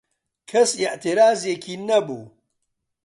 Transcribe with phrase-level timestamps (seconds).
[0.49, 2.21] کەس ئێعترازێکی نەبوو